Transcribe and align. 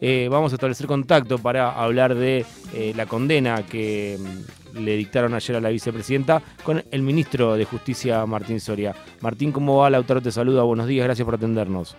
eh, 0.00 0.28
vamos 0.30 0.52
a 0.52 0.56
establecer 0.56 0.86
contacto 0.86 1.38
para 1.38 1.72
hablar 1.72 2.14
de 2.14 2.46
eh, 2.74 2.92
la 2.96 3.06
condena 3.06 3.64
que 3.66 4.18
mm, 4.18 4.78
le 4.78 4.96
dictaron 4.96 5.34
ayer 5.34 5.56
a 5.56 5.60
la 5.60 5.68
vicepresidenta 5.68 6.40
con 6.62 6.82
el 6.90 7.02
ministro 7.02 7.54
de 7.54 7.64
Justicia, 7.64 8.24
Martín 8.26 8.60
Soria. 8.60 8.94
Martín, 9.20 9.52
¿cómo 9.52 9.78
va? 9.78 9.90
Lautaro 9.90 10.20
te 10.20 10.32
saluda, 10.32 10.62
buenos 10.62 10.86
días, 10.86 11.04
gracias 11.04 11.24
por 11.24 11.34
atendernos. 11.34 11.96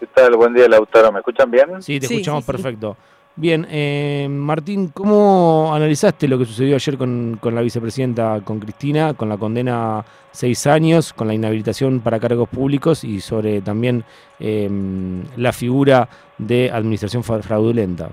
¿Qué 0.00 0.06
tal? 0.06 0.36
Buen 0.36 0.52
día, 0.52 0.68
Lautaro. 0.68 1.10
¿Me 1.10 1.20
escuchan 1.20 1.50
bien? 1.50 1.80
Sí, 1.80 1.98
te 1.98 2.06
escuchamos 2.06 2.44
perfecto. 2.44 2.96
Bien, 3.38 3.66
eh, 3.70 4.26
Martín, 4.30 4.88
¿cómo 4.88 5.70
analizaste 5.74 6.26
lo 6.26 6.38
que 6.38 6.46
sucedió 6.46 6.74
ayer 6.74 6.96
con, 6.96 7.38
la 7.42 7.60
vicepresidenta, 7.60 8.40
con 8.42 8.58
Cristina, 8.58 9.12
con 9.12 9.28
la 9.28 9.36
condena 9.36 10.02
seis 10.30 10.66
años, 10.66 11.12
con 11.12 11.28
la 11.28 11.34
inhabilitación 11.34 12.00
para 12.00 12.18
cargos 12.18 12.48
públicos 12.48 13.04
y 13.04 13.20
sobre 13.20 13.60
también 13.60 14.04
em, 14.40 15.22
la 15.36 15.52
figura 15.52 16.08
de 16.38 16.70
administración 16.70 17.22
fraudulenta? 17.22 18.08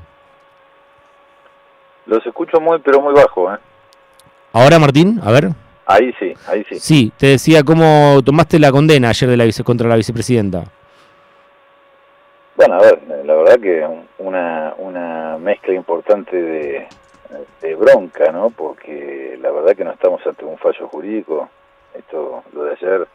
Los 2.06 2.26
escucho 2.26 2.60
muy, 2.60 2.80
pero 2.80 3.00
muy 3.00 3.14
bajo. 3.14 3.54
¿eh? 3.54 3.58
Ahora, 4.52 4.78
Martín, 4.78 5.22
a 5.24 5.32
ver. 5.32 5.52
Ahí 5.86 6.14
sí, 6.20 6.34
ahí 6.48 6.66
sí. 6.68 6.80
Sí, 6.80 7.14
te 7.16 7.28
decía 7.28 7.64
cómo 7.64 8.22
tomaste 8.26 8.60
la 8.60 8.74
condena 8.74 9.08
ayer 9.08 9.30
de 9.30 9.38
la 9.38 9.46
vice, 9.46 9.64
contra 9.64 9.88
la 9.88 9.96
vicepresidenta. 9.96 10.66
Bueno, 12.56 12.76
a 12.76 12.82
ver, 12.82 13.02
la 13.26 13.36
verdad 13.36 13.60
que 13.60 13.88
una, 14.20 14.76
una 14.78 15.38
mezcla 15.40 15.74
importante 15.74 16.40
de, 16.42 16.88
bronca, 17.76 18.32
¿no? 18.32 18.52
Porque 18.52 19.38
la 19.42 19.52
verdad 19.52 19.76
que 19.76 19.84
no 19.84 19.92
estamos 19.92 20.26
ante 20.28 20.46
un 20.46 20.58
fallo 20.58 20.88
jurídico. 20.88 21.50
Esto, 21.96 22.44
lo 22.54 22.66
de 22.66 22.74
ayer, 22.74 23.08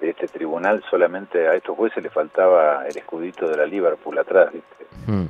de 0.00 0.10
este 0.10 0.28
tribunal, 0.28 0.84
solamente 0.88 1.48
a 1.48 1.54
estos 1.54 1.76
jueces 1.76 2.02
le 2.02 2.10
faltaba 2.10 2.86
el 2.86 2.96
escudito 2.96 3.48
de 3.48 3.56
la 3.56 3.66
Liverpool 3.66 4.18
atrás, 4.18 4.52
¿viste? 4.52 4.86
Mm. 5.06 5.26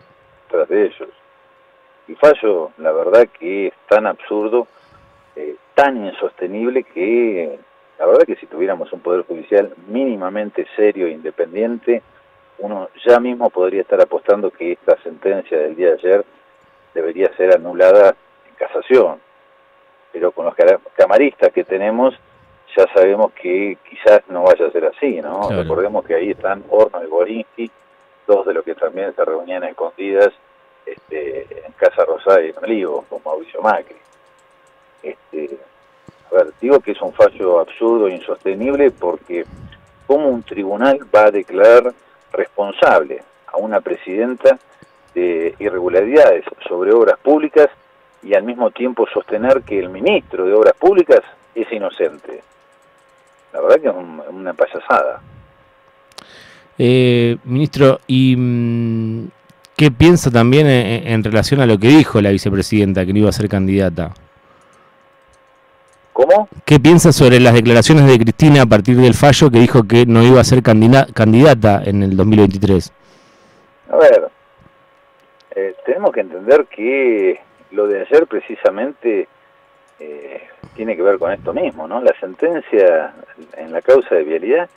Atrás 0.49 0.69
de 0.69 0.87
ellos. 0.87 1.09
Y 2.09 2.15
fallo, 2.15 2.73
la 2.79 2.93
verdad 2.93 3.27
que 3.39 3.69
es 3.69 3.75
tan 3.89 4.07
absurdo, 4.07 4.67
eh, 5.35 5.57
tan 5.75 6.05
insostenible 6.05 6.85
que 6.85 7.59
la 7.99 8.07
verdad 8.07 8.25
que 8.27 8.37
si 8.37 8.47
tuviéramos 8.47 8.93
un 8.93 9.01
poder 9.01 9.25
judicial 9.25 9.73
mínimamente 9.89 10.67
serio 10.77 11.07
e 11.07 11.13
independiente, 11.13 12.03
uno 12.59 12.89
ya 13.05 13.21
mismo 13.21 13.51
podría 13.51 13.83
estar 13.83 14.01
apostando 14.01 14.51
que 14.51 14.73
esta 14.73 14.97
sentencia 15.03 15.59
del 15.59 15.77
día 15.77 15.89
de 15.89 15.95
ayer 15.95 16.25
debería 16.95 17.35
ser 17.37 17.55
anulada 17.55 18.17
en 18.49 18.55
casación. 18.55 19.21
Pero 20.13 20.33
con 20.33 20.47
los 20.47 20.55
camaristas 20.97 21.53
que 21.53 21.65
tenemos 21.65 22.15
ya 22.77 22.87
sabemos 22.93 23.33
que 23.33 23.79
quizás 23.89 24.21
no 24.29 24.43
vaya 24.43 24.67
a 24.67 24.71
ser 24.71 24.85
así, 24.85 25.21
¿no? 25.23 25.49
Recordemos 25.51 26.05
que 26.05 26.15
ahí 26.15 26.31
están 26.31 26.63
Horno 26.69 27.03
y 27.03 27.07
Borinsky, 27.07 27.71
dos 28.27 28.45
de 28.47 28.55
los 28.55 28.65
que 28.65 28.75
también 28.75 29.15
se 29.15 29.25
reunían 29.25 29.65
escondidas 29.65 30.33
este, 30.85 31.65
en 31.67 31.73
Casa 31.73 32.05
Rosada 32.05 32.43
y 32.43 32.51
en 32.51 32.59
Olivo, 32.63 33.05
con 33.09 33.21
Mauricio 33.25 33.63
Macri. 33.63 33.97
Este, 35.03 35.59
a 36.31 36.35
ver, 36.35 36.53
digo 36.61 36.81
que 36.81 36.93
es 36.93 37.01
un 37.01 37.13
fallo 37.13 37.61
absurdo 37.61 38.09
e 38.09 38.15
insostenible 38.15 38.91
porque 38.91 39.45
¿cómo 40.07 40.29
un 40.29 40.43
tribunal 40.43 40.99
va 41.15 41.27
a 41.27 41.31
declarar 41.31 41.95
responsable 42.37 43.23
a 43.47 43.57
una 43.57 43.81
presidenta 43.81 44.59
de 45.15 45.55
irregularidades 45.59 46.45
sobre 46.69 46.93
obras 46.93 47.19
públicas 47.19 47.69
y 48.23 48.35
al 48.35 48.43
mismo 48.43 48.71
tiempo 48.71 49.07
sostener 49.13 49.63
que 49.63 49.79
el 49.79 49.89
ministro 49.89 50.45
de 50.45 50.53
Obras 50.53 50.75
Públicas 50.75 51.21
es 51.55 51.71
inocente. 51.73 52.43
La 53.53 53.61
verdad 53.61 53.81
que 53.81 53.89
es 53.89 53.95
una 54.31 54.53
payasada. 54.53 55.21
Eh, 56.79 57.39
ministro, 57.45 58.01
¿y 58.07 58.35
mm, 58.37 59.29
qué 59.77 59.91
piensa 59.91 60.31
también 60.31 60.67
en, 60.67 61.25
relación 61.25 61.61
a 61.61 61.67
lo 61.67 61.79
que 61.79 61.89
dijo 61.89 62.21
la 62.21 62.31
vicepresidenta, 62.31 63.07
que 63.07 63.13
no 63.13 63.21
iba 63.21 63.29
a 63.31 63.33
ser 63.33 63.49
candidata? 63.49 64.13
¿Cómo? 66.17 66.49
¿Qué 66.65 66.81
piensa 66.81 67.13
sobre 67.13 67.41
las 67.41 67.53
declaraciones 67.53 68.07
de 68.07 68.19
Cristina 68.19 68.63
a 68.63 68.67
partir 68.67 68.97
del 68.97 69.13
fallo 69.13 69.51
que 69.51 69.59
dijo 69.59 69.87
que 69.87 70.07
no 70.07 70.23
iba 70.23 70.41
a 70.41 70.45
ser 70.45 70.63
candidata 70.63 71.83
en 71.85 72.03
el 72.03 72.17
2023? 72.17 72.91
A 73.91 73.97
ver, 73.97 74.29
eh, 75.55 75.75
tenemos 75.85 76.13
que 76.13 76.21
entender 76.21 76.65
que 76.75 77.39
lo 77.73 77.87
de 77.87 78.01
ayer 78.01 78.27
precisamente 78.27 79.29
eh, 80.01 80.41
tiene 80.75 80.97
que 80.97 81.03
ver 81.03 81.19
con 81.19 81.33
esto 81.33 81.53
mismo, 81.53 81.87
¿no? 81.87 82.01
La 82.01 82.19
sentencia 82.19 83.13
en 83.59 83.73
la 83.75 83.83
causa 83.83 84.15
de 84.15 84.25
vialidad 84.25 84.71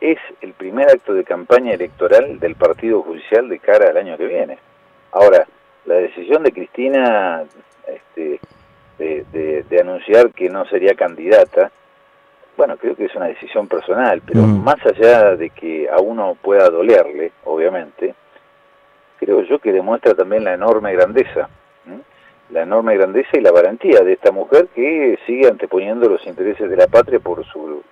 es 0.00 0.18
el 0.40 0.52
primer 0.52 0.88
acto 0.88 1.14
de 1.14 1.22
campaña 1.22 1.74
electoral 1.74 2.40
del 2.40 2.56
Partido 2.56 3.02
Judicial 3.02 3.48
de 3.48 3.60
cara 3.60 3.90
al 3.90 3.98
año 3.98 4.18
que 4.18 4.26
viene. 4.26 4.58
Ahora, 5.12 5.46
la 5.84 5.94
decisión 5.94 6.42
de 6.42 6.50
Cristina 6.50 7.44
este, 7.86 8.40
de, 9.02 9.80
anunciar 9.80 10.32
que 10.32 10.48
no 10.48 10.64
sería 10.66 10.94
candidata, 10.94 11.70
bueno, 12.56 12.76
creo 12.76 12.94
que 12.94 13.06
es 13.06 13.14
una 13.14 13.26
decisión 13.26 13.66
personal, 13.66 14.22
pero 14.26 14.42
mm. 14.42 14.64
más 14.64 14.84
allá 14.86 15.36
de 15.36 15.50
que 15.50 15.88
a 15.88 16.00
uno 16.00 16.36
pueda 16.40 16.68
dolerle, 16.68 17.32
obviamente, 17.44 18.14
creo 19.18 19.42
yo 19.42 19.58
que 19.58 19.72
demuestra 19.72 20.14
también 20.14 20.44
la 20.44 20.54
enorme 20.54 20.92
grandeza, 20.92 21.48
la 22.50 22.62
enorme 22.62 22.94
grandeza 22.96 23.30
y 23.38 23.40
la 23.40 23.50
valentía 23.50 24.00
de 24.00 24.12
esta 24.12 24.30
mujer 24.30 24.68
que 24.74 25.18
sigue 25.26 25.48
anteponiendo 25.48 26.08
los 26.08 26.26
intereses 26.26 26.68
de 26.68 26.76
la 26.76 26.86
patria 26.86 27.18
por 27.18 27.44
su, 27.46 27.82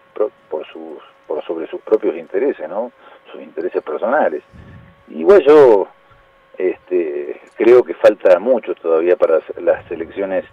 por 0.50 0.66
sus, 0.66 1.02
por 1.26 1.42
sobre 1.44 1.66
sus 1.66 1.80
propios 1.80 2.14
intereses, 2.16 2.68
¿no? 2.68 2.92
Sus 3.32 3.40
intereses 3.40 3.82
personales. 3.82 4.42
Igual 5.08 5.42
yo, 5.46 5.88
este, 6.58 7.40
creo 7.56 7.82
que 7.82 7.94
falta 7.94 8.38
mucho 8.38 8.74
todavía 8.74 9.16
para 9.16 9.40
las 9.60 9.90
elecciones 9.90 10.44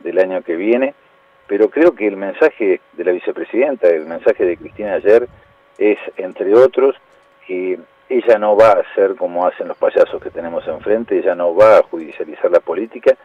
del 0.00 0.18
año 0.18 0.42
que 0.42 0.56
viene, 0.56 0.94
pero 1.46 1.68
creo 1.68 1.94
que 1.94 2.06
el 2.06 2.16
mensaje 2.16 2.80
de 2.92 3.04
la 3.04 3.12
vicepresidenta, 3.12 3.88
el 3.88 4.06
mensaje 4.06 4.44
de 4.44 4.56
Cristina 4.56 4.94
ayer, 4.94 5.28
es, 5.78 5.98
entre 6.16 6.54
otros, 6.54 6.96
que 7.46 7.78
ella 8.08 8.38
no 8.38 8.56
va 8.56 8.72
a 8.72 8.80
hacer 8.80 9.16
como 9.16 9.46
hacen 9.46 9.68
los 9.68 9.76
payasos 9.76 10.22
que 10.22 10.30
tenemos 10.30 10.66
enfrente, 10.66 11.18
ella 11.18 11.34
no 11.34 11.54
va 11.54 11.78
a 11.78 11.82
judicializar 11.82 12.50
la 12.50 12.60
política, 12.60 13.16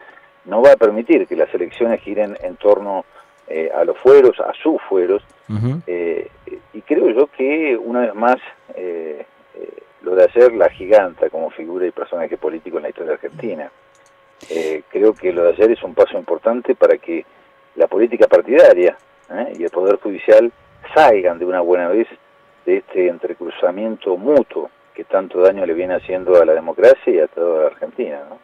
no 0.44 0.62
va 0.62 0.72
a 0.72 0.76
permitir 0.76 1.26
que 1.26 1.36
las 1.36 1.52
elecciones 1.54 2.00
giren 2.00 2.36
en 2.40 2.56
torno 2.56 3.04
eh, 3.48 3.70
a 3.74 3.84
los 3.84 3.96
fueros, 3.98 4.38
a 4.40 4.52
sus 4.54 4.80
fueros, 4.88 5.22
eh, 5.86 6.28
y 6.72 6.82
creo 6.82 7.10
yo 7.10 7.26
que 7.28 7.76
una 7.76 8.00
vez 8.00 8.14
más 8.14 8.36
eh, 8.74 9.24
lo 10.02 10.14
de 10.14 10.24
ayer 10.24 10.52
la 10.52 10.68
giganta 10.68 11.30
como 11.30 11.50
figura 11.50 11.86
y 11.86 11.90
personaje 11.90 12.36
político 12.36 12.78
en 12.78 12.84
la 12.84 12.88
historia 12.88 13.14
argentina. 13.14 13.70
Eh, 14.50 14.82
creo 14.90 15.14
que 15.14 15.32
lo 15.32 15.42
de 15.44 15.50
ayer 15.50 15.72
es 15.72 15.82
un 15.82 15.94
paso 15.94 16.16
importante 16.16 16.74
para 16.74 16.98
que 16.98 17.24
la 17.74 17.86
política 17.86 18.26
partidaria 18.26 18.96
¿eh? 19.30 19.52
y 19.58 19.64
el 19.64 19.70
Poder 19.70 19.96
Judicial 19.96 20.52
salgan 20.94 21.38
de 21.38 21.44
una 21.44 21.60
buena 21.60 21.88
vez 21.88 22.06
de 22.64 22.78
este 22.78 23.08
entrecruzamiento 23.08 24.16
mutuo 24.16 24.70
que 24.94 25.04
tanto 25.04 25.40
daño 25.40 25.66
le 25.66 25.74
viene 25.74 25.94
haciendo 25.94 26.40
a 26.40 26.44
la 26.44 26.54
democracia 26.54 27.12
y 27.12 27.18
a 27.18 27.26
toda 27.26 27.62
la 27.62 27.66
Argentina. 27.66 28.22
¿no? 28.28 28.38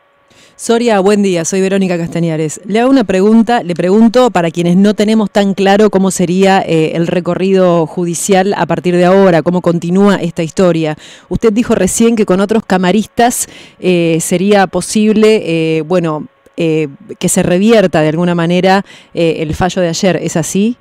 Soria, 0.56 1.00
buen 1.00 1.22
día, 1.22 1.44
soy 1.44 1.60
Verónica 1.60 1.98
Castañares. 1.98 2.60
Le 2.64 2.78
hago 2.78 2.88
una 2.88 3.02
pregunta, 3.02 3.62
le 3.62 3.74
pregunto 3.74 4.30
para 4.30 4.50
quienes 4.50 4.76
no 4.76 4.94
tenemos 4.94 5.30
tan 5.30 5.54
claro 5.54 5.90
cómo 5.90 6.10
sería 6.10 6.60
eh, 6.60 6.92
el 6.94 7.08
recorrido 7.08 7.86
judicial 7.86 8.54
a 8.56 8.66
partir 8.66 8.94
de 8.94 9.04
ahora, 9.04 9.42
cómo 9.42 9.60
continúa 9.60 10.16
esta 10.16 10.42
historia. 10.42 10.94
Usted 11.28 11.52
dijo 11.52 11.74
recién 11.74 12.14
que 12.14 12.26
con 12.26 12.40
otros 12.40 12.64
camaristas 12.64 13.48
eh, 13.80 14.18
sería 14.20 14.68
posible, 14.68 15.42
eh, 15.44 15.82
bueno, 15.82 16.28
que 16.54 17.28
se 17.28 17.42
revierta 17.42 18.02
de 18.02 18.10
alguna 18.10 18.36
manera 18.36 18.84
el 19.14 19.52
fallo 19.54 19.82
de 19.82 19.88
ayer, 19.88 20.16
¿es 20.16 20.36
así? 20.36 20.76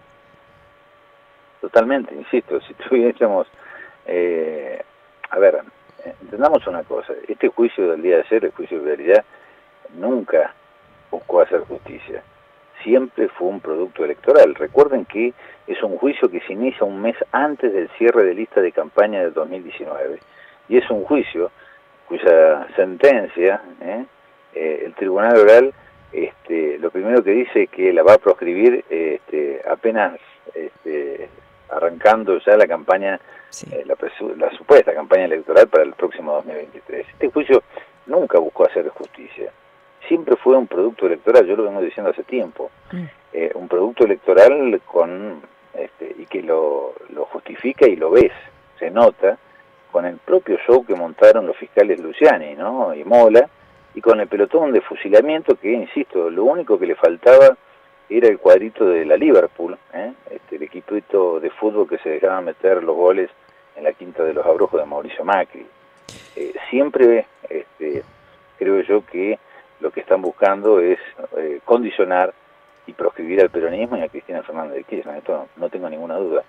Totalmente, 1.59 2.13
insisto, 2.13 2.59
si 2.67 2.73
tuviésemos, 2.75 3.47
a 4.05 5.39
ver, 5.39 5.63
entendamos 6.21 6.67
una 6.67 6.83
cosa, 6.83 7.13
este 7.27 7.47
juicio 7.47 7.89
del 7.89 8.01
día 8.03 8.17
de 8.17 8.23
ayer, 8.23 8.45
el 8.45 8.51
juicio 8.51 8.79
de 8.81 8.95
realidad, 8.95 9.25
nunca 9.95 10.53
buscó 11.09 11.41
hacer 11.41 11.61
justicia. 11.61 12.23
Siempre 12.83 13.27
fue 13.29 13.49
un 13.49 13.59
producto 13.59 14.03
electoral. 14.03 14.55
Recuerden 14.55 15.05
que 15.05 15.33
es 15.67 15.83
un 15.83 15.97
juicio 15.97 16.29
que 16.29 16.39
se 16.41 16.53
inicia 16.53 16.85
un 16.85 17.01
mes 17.01 17.15
antes 17.31 17.71
del 17.71 17.89
cierre 17.97 18.23
de 18.23 18.33
lista 18.33 18.61
de 18.61 18.71
campaña 18.71 19.21
del 19.21 19.33
2019. 19.33 20.19
Y 20.69 20.77
es 20.77 20.89
un 20.89 21.03
juicio 21.03 21.51
cuya 22.07 22.67
sentencia, 22.75 23.61
¿eh? 23.81 24.05
Eh, 24.53 24.83
el 24.85 24.93
Tribunal 24.95 25.37
Oral, 25.37 25.73
este, 26.11 26.77
lo 26.79 26.89
primero 26.89 27.23
que 27.23 27.31
dice 27.31 27.63
es 27.63 27.69
que 27.69 27.93
la 27.93 28.03
va 28.03 28.15
a 28.15 28.17
proscribir 28.17 28.83
este, 28.89 29.61
apenas 29.69 30.19
este, 30.53 31.29
arrancando 31.69 32.37
ya 32.39 32.57
la 32.57 32.67
campaña, 32.67 33.17
eh, 33.71 33.85
la, 33.85 33.95
la, 34.37 34.51
supuesta 34.57 34.93
campaña 34.93 35.25
electoral 35.25 35.67
para 35.67 35.83
el 35.83 35.93
próximo 35.93 36.33
2023. 36.33 37.07
Este 37.07 37.29
juicio 37.29 37.63
nunca 38.07 38.39
buscó 38.39 38.65
hacer 38.65 38.89
justicia 38.89 39.51
siempre 40.07 40.35
fue 40.35 40.57
un 40.57 40.67
producto 40.67 41.05
electoral, 41.05 41.45
yo 41.45 41.55
lo 41.55 41.63
vengo 41.63 41.81
diciendo 41.81 42.11
hace 42.11 42.23
tiempo, 42.23 42.71
mm. 42.91 43.03
eh, 43.33 43.51
un 43.55 43.67
producto 43.67 44.05
electoral 44.05 44.81
con 44.85 45.41
este, 45.73 46.15
y 46.17 46.25
que 46.25 46.41
lo, 46.41 46.93
lo 47.13 47.25
justifica 47.25 47.87
y 47.87 47.95
lo 47.95 48.11
ves, 48.11 48.31
se 48.77 48.91
nota 48.91 49.37
con 49.91 50.05
el 50.05 50.17
propio 50.17 50.57
show 50.65 50.85
que 50.85 50.95
montaron 50.95 51.45
los 51.45 51.57
fiscales 51.57 51.99
Luciani 51.99 52.55
¿no? 52.55 52.93
y 52.95 53.03
Mola, 53.03 53.47
y 53.93 54.01
con 54.01 54.19
el 54.21 54.27
pelotón 54.27 54.71
de 54.71 54.81
fusilamiento 54.81 55.55
que, 55.55 55.71
insisto, 55.71 56.29
lo 56.29 56.45
único 56.45 56.79
que 56.79 56.87
le 56.87 56.95
faltaba 56.95 57.57
era 58.09 58.27
el 58.27 58.39
cuadrito 58.39 58.85
de 58.85 59.05
la 59.05 59.17
Liverpool, 59.17 59.77
¿eh? 59.93 60.13
este, 60.29 60.55
el 60.57 60.63
equipito 60.63 61.39
de 61.39 61.49
fútbol 61.49 61.87
que 61.87 61.97
se 61.99 62.09
dejaba 62.09 62.41
meter 62.41 62.83
los 62.83 62.95
goles 62.95 63.29
en 63.75 63.83
la 63.83 63.93
quinta 63.93 64.23
de 64.23 64.33
los 64.33 64.45
abrojos 64.45 64.79
de 64.79 64.85
Mauricio 64.85 65.23
Macri. 65.23 65.65
Eh, 66.35 66.53
siempre 66.69 67.25
este, 67.49 68.03
creo 68.57 68.81
yo 68.81 69.05
que 69.05 69.39
lo 69.81 69.91
que 69.91 70.01
están 70.01 70.21
buscando 70.21 70.79
es 70.79 70.99
eh, 71.37 71.59
condicionar 71.65 72.33
y 72.87 72.93
proscribir 72.93 73.41
al 73.41 73.49
peronismo 73.49 73.97
y 73.97 74.01
a 74.01 74.09
Cristina 74.09 74.43
Fernández 74.43 74.77
de 74.77 74.83
Kirchner, 74.83 75.17
esto 75.17 75.47
no, 75.57 75.69
tengo 75.69 75.89
ninguna 75.89 76.15
duda. 76.15 76.43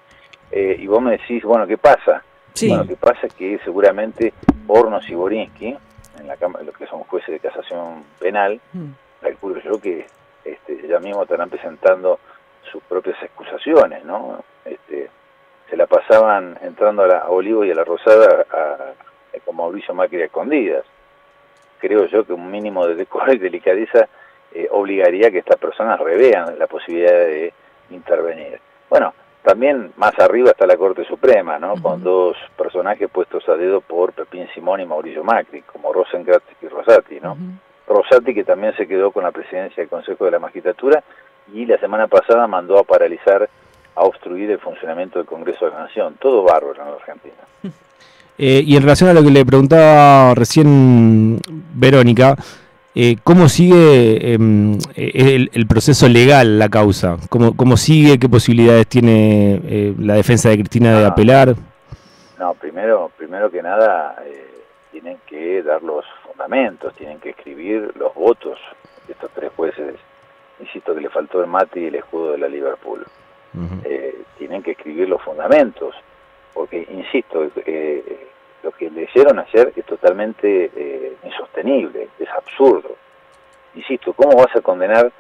Eh, 0.51 0.77
y 0.79 0.87
vos 0.87 1.03
me 1.03 1.13
decís, 1.13 1.43
bueno, 1.43 1.67
¿qué 1.67 1.79
pasa? 1.79 2.23
Bueno, 2.61 2.83
lo 2.83 2.89
que 2.89 2.97
pasa 2.97 3.27
es 3.27 3.35
que 3.35 3.59
seguramente 3.65 4.33
Hornos 4.67 5.09
y 5.09 5.15
Borinsky, 5.15 5.77
en 6.19 6.29
la 6.29 6.37
Cámara, 6.37 6.65
lo 6.65 6.73
que 6.73 6.87
son 6.87 7.01
jueces 7.05 7.31
de 7.31 7.41
casación 7.41 8.05
penal, 8.19 8.61
mm. 8.73 8.91
calculo 9.23 9.61
yo 9.61 9.81
que 9.81 10.07
este, 10.45 10.87
ya 10.87 10.99
mismo 10.99 11.23
estarán 11.23 11.49
presentando 11.49 12.19
sus 12.71 12.83
propias 12.85 13.21
excusaciones, 13.23 14.05
¿no? 14.05 14.45
Este, 14.65 15.11
se 15.69 15.77
la 15.77 15.87
pasaban 15.87 16.59
entrando 16.63 17.03
a, 17.03 17.07
la, 17.07 17.29
Olivo 17.31 17.65
y 17.65 17.71
a 17.71 17.75
la 17.75 17.85
Rosada 17.85 18.47
a, 18.51 19.41
con 19.45 19.57
Mauricio 19.57 19.95
Macri 19.95 20.23
a 20.23 20.27
escondidas. 20.27 20.85
Creo 21.83 22.07
yo 22.07 22.25
que 22.25 22.33
un 22.33 22.49
mínimo 22.49 22.87
de 22.87 22.95
decoro 22.95 23.33
y 23.33 23.39
delicadeza 23.39 24.07
eh, 24.55 24.69
obligaría 24.71 25.27
a 25.27 25.31
que 25.33 25.39
estas 25.39 25.59
personas 25.59 25.99
revean 25.99 26.57
la 26.57 26.69
posibilidad 26.69 27.11
de 27.11 27.53
intervenir. 27.91 28.61
Bueno, 28.89 29.13
también 29.43 29.93
más 29.97 30.17
arriba 30.21 30.53
está 30.53 30.65
la 30.65 30.77
Corte 30.77 31.05
Suprema, 31.05 31.59
¿no? 31.59 31.75
Con 31.83 32.05
dos 32.05 32.37
personajes 32.57 33.11
puestos 33.11 33.49
a 33.49 33.57
dedo 33.57 33.81
por 33.81 34.13
Pepín 34.13 34.47
Simón 34.55 34.81
y 34.81 34.87
Mauricio 34.87 35.25
Macri, 35.25 35.63
como 35.63 35.93
Rosenkratz 35.93 36.45
y 36.63 36.69
Rosati, 36.69 37.19
¿no? 37.19 37.37
Rosati 37.89 38.33
que 38.33 38.45
también 38.45 38.77
se 38.77 38.87
quedó 38.87 39.11
con 39.11 39.25
la 39.25 39.33
presidencia 39.33 39.83
del 39.83 39.91
Consejo 39.91 40.25
de 40.25 40.31
la 40.31 40.39
Magistratura 40.39 41.03
y 41.53 41.67
la 41.67 41.79
semana 41.79 42.07
pasada 42.07 42.47
mandó 42.47 42.79
a 42.79 42.85
paralizar 42.85 43.51
a 43.97 44.03
obstruir 44.03 44.53
el 44.53 44.61
funcionamiento 44.61 45.19
del 45.19 45.27
Congreso 45.27 45.65
de 45.65 45.73
la 45.73 45.81
Nación. 45.81 46.15
Todo 46.21 46.45
bárbaro 46.45 46.81
en 46.81 46.95
Argentina. 46.95 47.35
Eh, 48.39 48.63
y 48.67 48.77
en 48.77 48.83
relación 48.83 49.11
a 49.11 49.15
lo 49.15 49.23
que 49.23 49.31
le 49.31 49.45
preguntaba 49.45 50.35
recién 50.35 51.39
Verónica, 51.75 52.37
eh, 52.95 53.17
¿cómo 53.23 53.49
sigue 53.49 54.35
em, 54.35 54.79
eh, 54.97 55.49
el, 55.53 55.67
proceso 55.67 56.09
legal, 56.09 56.59
la 56.59 56.69
causa? 56.69 57.17
¿Cómo, 57.29 57.57
cómo 57.57 57.77
sigue? 57.77 58.19
¿Qué 58.19 58.29
posibilidades 58.29 58.87
tiene 58.87 59.95
la 59.99 60.15
defensa 60.15 60.49
de 60.49 60.57
Cristina 60.57 60.99
de 60.99 61.07
apelar? 61.07 61.55
No, 62.39 62.55
primero, 62.55 63.11
primero 63.17 63.51
que 63.51 63.63
nada, 63.63 64.17
tienen 64.91 65.19
que 65.27 65.63
dar 65.63 65.83
los 65.83 66.05
fundamentos, 66.27 66.95
tienen 66.95 67.19
que 67.21 67.31
escribir 67.31 67.93
los 67.97 68.15
votos 68.15 68.59
de 69.07 69.13
estos 69.13 69.31
tres 69.35 69.53
jueces. 69.57 69.95
Insisto 70.61 70.95
que 70.95 71.01
le 71.01 71.09
faltó 71.09 71.41
el 71.41 71.49
mate 71.49 71.81
y 71.81 71.87
el 71.87 71.97
escudo 71.97 72.33
de 72.33 72.39
la 72.39 72.49
Liverpool. 72.49 73.05
Eh, 73.85 74.23
tienen 74.39 74.63
que 74.63 74.71
escribir 74.71 75.09
los 75.09 75.21
fundamentos, 75.21 75.95
porque, 76.63 76.87
insisto, 76.93 77.51
eh, 77.67 78.29
lo 78.63 78.71
que 78.71 78.89
leyeron 78.89 79.41
ayer 79.41 79.73
es 79.75 79.85
totalmente 79.85 80.71
eh, 80.77 81.17
insostenible, 81.25 82.07
es 82.21 82.29
absurdo. 82.29 82.95
Insisto, 83.75 84.13
¿cómo 84.13 84.37
vas 84.37 84.55
a 84.55 84.61
condenar 84.61 85.11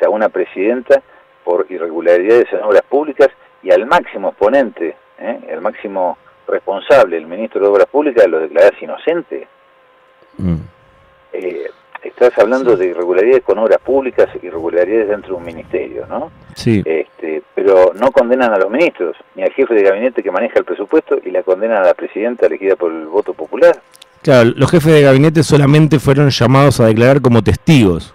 a 0.00 0.08
una 0.08 0.28
presidenta 0.28 1.02
por 1.42 1.66
irregularidades 1.68 2.46
en 2.52 2.62
obras 2.62 2.82
públicas 2.82 3.26
y 3.64 3.72
al 3.72 3.86
máximo 3.86 4.28
exponente, 4.28 4.94
el 5.18 5.60
máximo 5.60 6.16
responsable, 6.46 7.16
el 7.16 7.26
ministro 7.26 7.60
de 7.60 7.66
Obras 7.66 7.88
Públicas, 7.88 8.28
lo 8.28 8.38
declaras 8.38 8.80
inocente? 8.80 9.48
Mm 10.38 10.60
estás 12.08 12.36
hablando 12.38 12.76
de 12.76 12.86
irregularidades 12.86 13.42
con 13.42 13.58
obras 13.58 13.80
públicas, 13.80 14.28
irregularidades 14.42 15.08
dentro 15.08 15.30
de 15.30 15.36
un 15.36 15.44
ministerio, 15.44 16.06
¿no? 16.06 16.30
Sí. 16.54 16.82
Este, 16.84 17.42
pero 17.54 17.92
no 17.94 18.10
condenan 18.10 18.52
a 18.52 18.58
los 18.58 18.70
ministros, 18.70 19.16
ni 19.34 19.42
al 19.42 19.52
jefe 19.52 19.74
de 19.74 19.82
gabinete 19.82 20.22
que 20.22 20.30
maneja 20.30 20.58
el 20.58 20.64
presupuesto, 20.64 21.18
y 21.24 21.30
la 21.30 21.42
condenan 21.42 21.82
a 21.82 21.86
la 21.86 21.94
presidenta 21.94 22.46
elegida 22.46 22.76
por 22.76 22.92
el 22.92 23.06
voto 23.06 23.34
popular. 23.34 23.80
Claro, 24.22 24.52
los 24.56 24.70
jefes 24.70 24.92
de 24.92 25.02
gabinete 25.02 25.42
solamente 25.42 25.98
fueron 25.98 26.30
llamados 26.30 26.80
a 26.80 26.86
declarar 26.86 27.20
como 27.20 27.42
testigos 27.42 28.14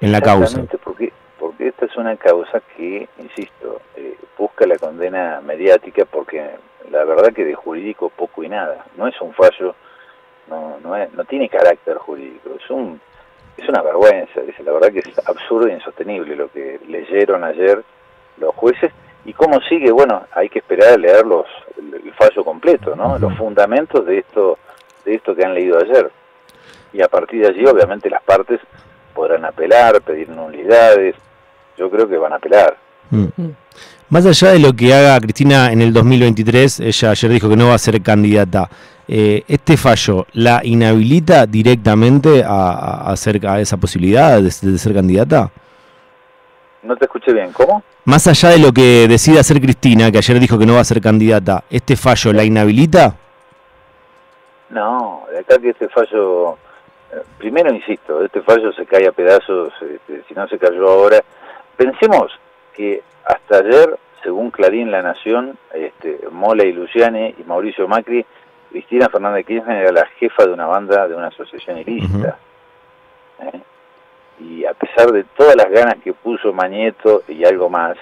en 0.00 0.12
la 0.12 0.20
causa. 0.20 0.64
Porque, 0.82 1.12
porque 1.38 1.68
esta 1.68 1.86
es 1.86 1.96
una 1.96 2.16
causa 2.16 2.60
que, 2.76 3.08
insisto, 3.18 3.80
eh, 3.96 4.16
busca 4.36 4.66
la 4.66 4.76
condena 4.76 5.40
mediática 5.44 6.04
porque 6.04 6.42
la 6.90 7.04
verdad 7.04 7.32
que 7.32 7.44
de 7.44 7.54
jurídico 7.54 8.10
poco 8.10 8.42
y 8.42 8.48
nada. 8.48 8.86
No 8.96 9.06
es 9.06 9.20
un 9.20 9.32
fallo, 9.34 9.74
no, 10.48 10.78
no, 10.82 10.96
no 10.96 11.24
tiene 11.24 11.48
carácter 11.48 11.96
jurídico, 11.98 12.50
es 12.58 12.70
un 12.70 13.00
es 13.56 13.68
una 13.68 13.82
vergüenza, 13.82 14.40
dice, 14.40 14.62
la 14.62 14.72
verdad 14.72 14.92
que 14.92 14.98
es 15.00 15.28
absurdo 15.28 15.68
e 15.68 15.72
insostenible 15.72 16.36
lo 16.36 16.50
que 16.50 16.78
leyeron 16.88 17.44
ayer 17.44 17.82
los 18.38 18.54
jueces 18.54 18.92
y 19.24 19.32
cómo 19.32 19.60
sigue, 19.62 19.90
bueno, 19.90 20.24
hay 20.32 20.48
que 20.48 20.60
esperar 20.60 20.94
a 20.94 20.96
leer 20.96 21.26
los, 21.26 21.46
el, 21.76 22.12
fallo 22.14 22.44
completo, 22.44 22.94
¿no? 22.94 23.18
Los 23.18 23.36
fundamentos 23.36 24.06
de 24.06 24.18
esto, 24.18 24.58
de 25.04 25.14
esto 25.14 25.34
que 25.34 25.44
han 25.44 25.54
leído 25.54 25.78
ayer. 25.78 26.10
Y 26.92 27.02
a 27.02 27.08
partir 27.08 27.42
de 27.42 27.48
allí, 27.48 27.66
obviamente, 27.66 28.08
las 28.08 28.22
partes 28.22 28.60
podrán 29.14 29.44
apelar, 29.44 30.00
pedir 30.02 30.28
nulidades. 30.28 31.16
Yo 31.76 31.90
creo 31.90 32.08
que 32.08 32.16
van 32.16 32.32
a 32.32 32.36
apelar. 32.36 32.76
Mm. 33.10 33.24
Mm. 33.36 33.50
Más 34.08 34.24
allá 34.24 34.52
de 34.52 34.60
lo 34.60 34.72
que 34.72 34.94
haga 34.94 35.18
Cristina 35.18 35.72
en 35.72 35.82
el 35.82 35.92
2023, 35.92 36.78
ella 36.78 37.10
ayer 37.10 37.30
dijo 37.32 37.48
que 37.48 37.56
no 37.56 37.68
va 37.68 37.74
a 37.74 37.78
ser 37.78 38.00
candidata. 38.02 38.70
Eh, 39.08 39.42
¿Este 39.48 39.76
fallo 39.76 40.26
la 40.32 40.60
inhabilita 40.64 41.44
directamente 41.46 42.44
a, 42.46 43.10
a, 43.10 43.60
esa 43.60 43.76
posibilidad 43.76 44.40
de, 44.40 44.50
ser 44.50 44.94
candidata? 44.94 45.50
No 46.84 46.96
te 46.96 47.04
escuché 47.06 47.32
bien, 47.32 47.52
¿cómo? 47.52 47.82
Más 48.04 48.28
allá 48.28 48.50
de 48.50 48.58
lo 48.58 48.72
que 48.72 49.08
decida 49.08 49.40
hacer 49.40 49.60
Cristina, 49.60 50.12
que 50.12 50.18
ayer 50.18 50.38
dijo 50.38 50.56
que 50.56 50.66
no 50.66 50.74
va 50.74 50.80
a 50.80 50.84
ser 50.84 51.00
candidata, 51.00 51.64
¿este 51.68 51.96
fallo 51.96 52.32
la 52.32 52.44
inhabilita? 52.44 53.16
No, 54.70 55.24
acá 55.36 55.58
que 55.58 55.70
este 55.70 55.88
fallo, 55.88 56.52
eh, 57.12 57.22
primero 57.38 57.74
insisto, 57.74 58.24
este 58.24 58.40
fallo 58.42 58.72
se 58.72 58.86
cae 58.86 59.08
a 59.08 59.12
pedazos, 59.12 59.72
este, 59.82 60.22
si 60.28 60.34
no 60.34 60.46
se 60.46 60.58
cayó 60.58 60.88
ahora. 60.88 61.20
Pensemos 61.76 62.30
que 62.76 63.02
hasta 63.24 63.58
ayer, 63.58 63.98
según 64.22 64.50
Clarín 64.50 64.90
La 64.90 65.02
Nación, 65.02 65.58
este, 65.74 66.20
Mola 66.30 66.64
y 66.64 66.72
Luciane 66.72 67.34
y 67.38 67.42
Mauricio 67.44 67.88
Macri, 67.88 68.24
Cristina 68.70 69.08
Fernández 69.08 69.46
Kirchner 69.46 69.82
era 69.82 69.92
la 69.92 70.06
jefa 70.18 70.44
de 70.44 70.52
una 70.52 70.66
banda 70.66 71.08
de 71.08 71.14
una 71.14 71.28
asociación 71.28 71.78
ilícita. 71.78 72.38
¿eh? 73.40 73.60
Y 74.40 74.64
a 74.64 74.74
pesar 74.74 75.10
de 75.12 75.24
todas 75.36 75.56
las 75.56 75.70
ganas 75.70 75.96
que 76.04 76.12
puso 76.12 76.52
Mañeto 76.52 77.22
y 77.26 77.44
algo 77.44 77.70
más, 77.70 77.96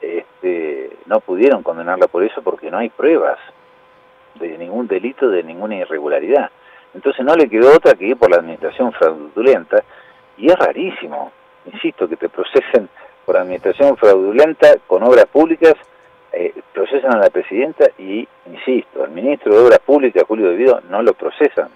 este, 0.00 0.90
no 1.06 1.20
pudieron 1.20 1.62
condenarla 1.62 2.06
por 2.06 2.22
eso 2.22 2.40
porque 2.42 2.70
no 2.70 2.78
hay 2.78 2.88
pruebas 2.88 3.38
de 4.36 4.56
ningún 4.58 4.86
delito, 4.86 5.28
de 5.28 5.42
ninguna 5.42 5.76
irregularidad. 5.76 6.50
Entonces 6.94 7.24
no 7.24 7.34
le 7.34 7.48
quedó 7.48 7.74
otra 7.74 7.94
que 7.94 8.06
ir 8.06 8.16
por 8.16 8.30
la 8.30 8.36
administración 8.36 8.92
fraudulenta 8.92 9.82
y 10.36 10.50
es 10.50 10.56
rarísimo, 10.56 11.32
insisto, 11.66 12.08
que 12.08 12.16
te 12.16 12.28
procesen 12.28 12.88
por 13.24 13.36
administración 13.36 13.96
fraudulenta 13.96 14.76
con 14.86 15.02
obras 15.02 15.26
públicas, 15.26 15.74
eh, 16.32 16.52
procesan 16.72 17.14
a 17.14 17.20
la 17.20 17.30
presidenta 17.30 17.86
y, 17.98 18.26
insisto, 18.46 19.04
al 19.04 19.10
ministro 19.10 19.54
de 19.54 19.64
Obras 19.64 19.80
Públicas, 19.80 20.24
Julio 20.26 20.48
Devido, 20.50 20.80
no 20.88 21.02
lo 21.02 21.12
procesan, 21.12 21.68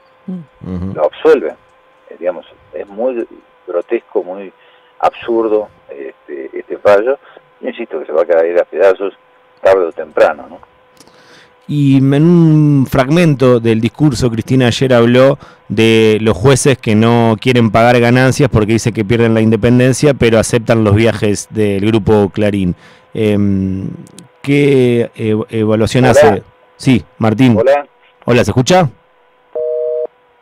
lo 0.94 1.04
absuelven. 1.04 1.54
Eh, 2.08 2.16
digamos, 2.18 2.46
es 2.72 2.86
muy 2.88 3.26
grotesco, 3.66 4.22
muy 4.22 4.52
absurdo 5.00 5.68
este, 5.90 6.58
este 6.58 6.78
fallo. 6.78 7.18
insisto 7.60 7.98
que 8.00 8.06
se 8.06 8.12
va 8.12 8.22
a 8.22 8.26
caer 8.26 8.60
a 8.60 8.64
pedazos 8.64 9.14
tarde 9.60 9.84
o 9.84 9.92
temprano, 9.92 10.46
¿no? 10.48 10.75
Y 11.68 11.96
en 11.96 12.14
un 12.14 12.86
fragmento 12.86 13.58
del 13.58 13.80
discurso, 13.80 14.30
Cristina 14.30 14.68
ayer 14.68 14.94
habló 14.94 15.38
de 15.68 16.18
los 16.20 16.36
jueces 16.36 16.78
que 16.78 16.94
no 16.94 17.36
quieren 17.40 17.70
pagar 17.70 17.98
ganancias 17.98 18.48
porque 18.48 18.74
dice 18.74 18.92
que 18.92 19.04
pierden 19.04 19.34
la 19.34 19.40
independencia, 19.40 20.14
pero 20.14 20.38
aceptan 20.38 20.84
los 20.84 20.94
viajes 20.94 21.48
del 21.50 21.84
grupo 21.86 22.30
Clarín. 22.30 22.76
Em, 23.14 23.88
¿Qué 24.42 25.10
evaluación 25.50 26.04
hace? 26.04 26.44
Sí, 26.76 27.04
Martín. 27.18 27.56
Hola. 27.58 27.86
Hola, 28.26 28.44
¿se 28.44 28.50
escucha? 28.52 28.88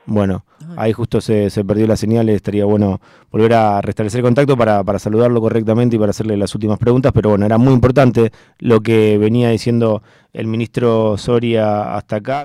Bueno, 0.07 0.45
ahí 0.77 0.93
justo 0.93 1.21
se, 1.21 1.51
perdió 1.65 1.87
la 1.87 1.97
señal, 1.97 2.29
estaría 2.29 2.65
bueno 2.65 3.01
volver 3.31 3.55
a 3.55 3.81
restablecer 3.81 4.23
contacto 4.23 4.57
para, 4.57 4.85
saludarlo 4.99 5.41
correctamente 5.41 5.97
y 5.97 5.99
para 5.99 6.11
hacerle 6.11 6.37
las 6.37 6.55
últimas 6.55 6.79
preguntas, 6.79 7.13
pero 7.15 7.31
bueno, 7.31 7.47
era 7.47 7.59
muy 7.59 7.73
importante 7.73 8.33
lo 8.59 8.81
que 8.81 9.19
venía 9.19 9.51
diciendo 9.51 10.03
el 10.33 10.47
ministro 10.47 11.17
Soria 11.17 11.97
hasta 11.97 12.17
acá. 12.17 12.43